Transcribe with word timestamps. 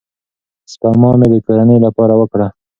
سپما 0.71 1.11
مې 1.19 1.27
د 1.33 1.35
کورنۍ 1.45 1.77
لپاره 1.85 2.13
وکړه. 2.17 2.47